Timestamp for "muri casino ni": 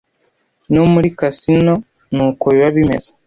0.93-2.21